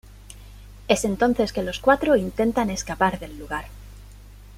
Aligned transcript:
Es 0.87 1.05
entonces 1.05 1.53
que 1.53 1.61
los 1.61 1.77
cuatro 1.79 2.15
intentan 2.15 2.71
escapar 2.71 3.19
del 3.19 3.37
lugar. 3.37 3.65